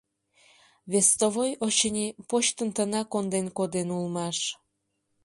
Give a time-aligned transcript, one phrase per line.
[0.91, 4.37] Вестовой, очыни, почтым тына конден коден улмаш.